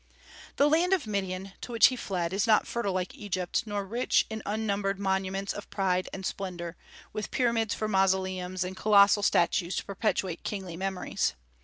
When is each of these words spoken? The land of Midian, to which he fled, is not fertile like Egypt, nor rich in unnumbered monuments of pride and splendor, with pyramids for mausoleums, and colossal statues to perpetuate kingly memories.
The 0.55 0.67
land 0.67 0.93
of 0.93 1.05
Midian, 1.05 1.53
to 1.61 1.71
which 1.71 1.85
he 1.89 1.95
fled, 1.95 2.33
is 2.33 2.47
not 2.47 2.65
fertile 2.65 2.93
like 2.93 3.13
Egypt, 3.13 3.67
nor 3.67 3.85
rich 3.85 4.25
in 4.31 4.41
unnumbered 4.47 4.99
monuments 4.99 5.53
of 5.53 5.69
pride 5.69 6.09
and 6.11 6.25
splendor, 6.25 6.75
with 7.13 7.29
pyramids 7.29 7.75
for 7.75 7.87
mausoleums, 7.87 8.63
and 8.63 8.75
colossal 8.75 9.21
statues 9.21 9.75
to 9.75 9.85
perpetuate 9.85 10.41
kingly 10.43 10.75
memories. 10.75 11.35